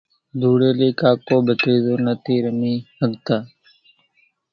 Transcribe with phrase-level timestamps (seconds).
[0.39, 3.37] ڌوڙيلي ڪاڪو ڀتريزو نٿي رمي ۿڳتا،